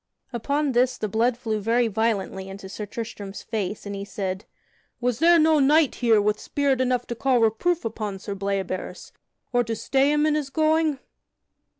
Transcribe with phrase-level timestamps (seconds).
[0.33, 4.45] Upon this the blood flew very violently into Sir Tristram's face, and he said:
[4.99, 9.11] "Was there no knight here with spirit enough to call reproof upon Sir Bleoberis,
[9.53, 10.97] or to stay him in his going?"